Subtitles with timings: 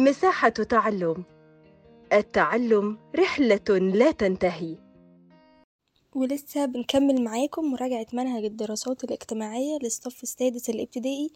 [0.00, 1.24] مساحة تعلم.
[2.12, 4.76] التعلم رحلة لا تنتهي.
[6.14, 11.30] ولسه بنكمل معاكم مراجعة منهج الدراسات الاجتماعية للصف السادس الابتدائي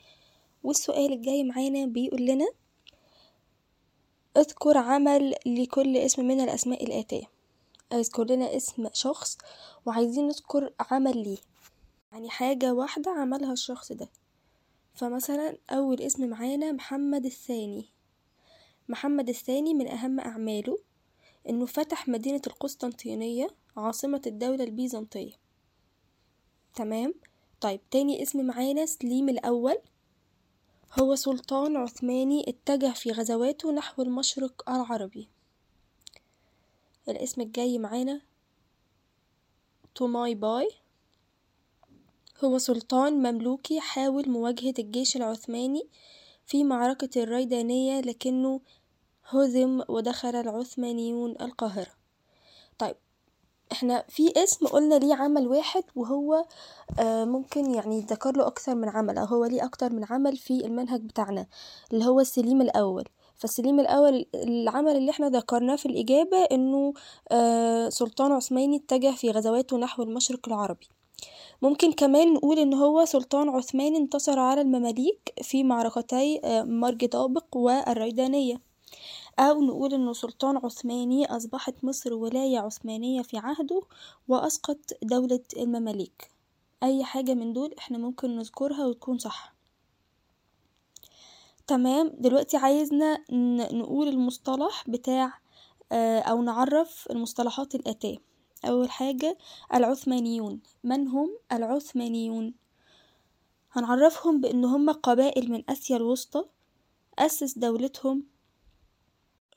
[0.62, 2.46] والسؤال الجاي معانا بيقول لنا
[4.36, 7.30] اذكر عمل لكل اسم من الأسماء الآتية.
[7.92, 9.38] اذكر لنا اسم شخص
[9.86, 11.38] وعايزين نذكر عمل ليه.
[12.12, 14.08] يعني حاجة واحدة عملها الشخص ده.
[14.94, 17.93] فمثلا أول اسم معانا محمد الثاني.
[18.88, 20.78] محمد الثاني من أهم أعماله
[21.48, 25.32] إنه فتح مدينة القسطنطينية عاصمة الدولة البيزنطية.
[26.74, 27.14] تمام؟
[27.60, 29.76] طيب تاني اسم معانا سليم الأول.
[31.00, 35.28] هو سلطان عثماني اتجه في غزواته نحو المشرق العربي.
[37.08, 38.20] الاسم الجاي معانا
[39.94, 40.68] توماي باي.
[42.44, 45.88] هو سلطان مملوكي حاول مواجهة الجيش العثماني
[46.46, 48.60] في معركة الريدانية لكنه
[49.28, 51.90] هزم ودخل العثمانيون القاهرة.
[52.78, 52.96] طيب
[53.72, 56.44] إحنا في اسم قلنا ليه عمل واحد وهو
[57.00, 60.66] آه ممكن يعني يتذكر له أكثر من عمل أو هو ليه أكتر من عمل في
[60.66, 61.46] المنهج بتاعنا
[61.92, 63.04] اللي هو السليم الأول.
[63.36, 66.94] فالسليم الأول العمل اللي إحنا ذكرناه في الإجابة إنه
[67.30, 70.88] آه سلطان عثماني اتجه في غزواته نحو المشرق العربي.
[71.62, 78.60] ممكن كمان نقول إن هو سلطان عثماني انتصر على المماليك في معركتي مرج طابق والريدانية.
[79.38, 83.82] أو نقول إنه سلطان عثماني أصبحت مصر ولاية عثمانية في عهده
[84.28, 86.30] وأسقط دولة المماليك.
[86.82, 89.54] أي حاجة من دول إحنا ممكن نذكرها وتكون صح.
[91.66, 93.24] تمام دلوقتي عايزنا
[93.72, 95.32] نقول المصطلح بتاع
[95.92, 98.33] أو نعرف المصطلحات الآتية.
[98.64, 99.38] أول حاجة
[99.74, 100.60] العثمانيون.
[100.84, 102.54] من هم؟ العثمانيون.
[103.72, 106.44] هنعرفهم بأن هم قبائل من آسيا الوسطى.
[107.18, 108.24] أسس دولتهم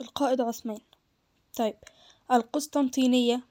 [0.02, 0.80] القائد عثمان.
[1.56, 1.76] طيب
[2.32, 3.44] القسطنطينية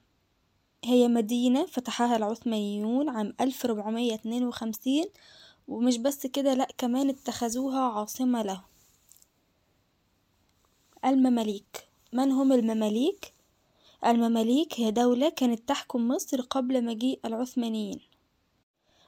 [0.83, 5.05] هي مدينة فتحها العثمانيون عام 1452
[5.67, 8.63] ومش بس كده لأ كمان اتخذوها عاصمة له
[11.05, 11.87] المماليك.
[12.13, 13.33] من هم المماليك؟
[14.05, 17.99] المماليك هي دولة كانت تحكم مصر قبل مجيء العثمانيين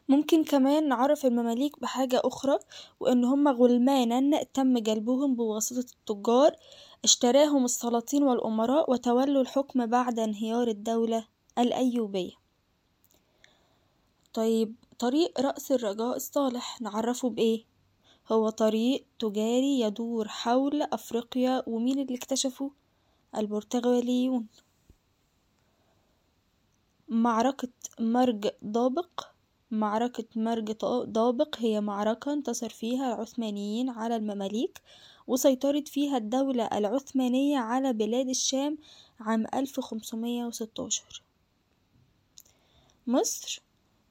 [0.09, 2.59] ممكن كمان نعرف المماليك بحاجة أخرى
[2.99, 6.55] وإن هم غلمانا تم جلبهم بواسطة التجار
[7.03, 11.25] اشتراهم السلاطين والأمراء وتولوا الحكم بعد انهيار الدولة
[11.57, 12.31] الأيوبية
[14.33, 17.63] طيب طريق رأس الرجاء الصالح نعرفه بإيه؟
[18.31, 22.71] هو طريق تجاري يدور حول أفريقيا ومين اللي اكتشفه؟
[23.37, 24.47] البرتغاليون
[27.19, 27.69] معركة
[27.99, 29.27] مرج ضابق.
[29.71, 30.71] معركة مرج
[31.05, 34.81] ضابق هي معركة انتصر فيها العثمانيين على المماليك
[35.27, 38.77] وسيطرت فيها الدولة العثمانية على بلاد الشام
[39.19, 41.23] عام 1516
[43.07, 43.61] مصر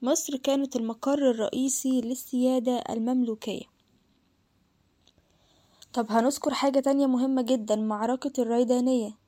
[0.02, 3.64] مصر كانت المقر الرئيسي للسيادة المملوكية.
[5.92, 9.18] طب هنذكر حاجة تانية مهمة جدا معركة الريدانية.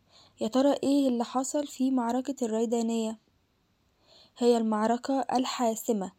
[0.40, 3.29] يا ترى إيه اللي حصل في معركة الريدانية؟
[4.38, 6.12] هي المعركة الحاسمة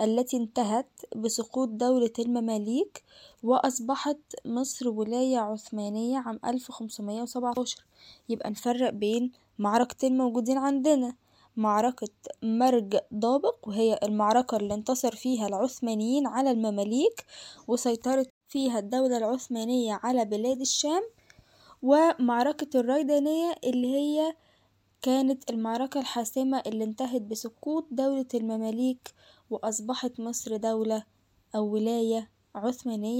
[0.00, 3.02] التي انتهت بسقوط دولة المماليك
[3.42, 7.84] وأصبحت مصر ولاية عثمانية عام 1517
[8.28, 11.14] يبقى نفرق بين معركتين موجودين عندنا.
[11.56, 12.08] معركة
[12.42, 17.24] مرج ضابق وهي المعركة اللي انتصر فيها العثمانيين على المماليك
[17.68, 21.02] وسيطرت فيها الدولة العثمانية على بلاد الشام
[21.82, 24.34] ومعركة الريدانية اللي هي
[25.02, 29.14] كانت المعركة الحاسمة اللي انتهت بسقوط دولة المماليك
[29.50, 31.04] وأصبحت مصر دولة
[31.54, 33.08] أو ولاية عثمانية.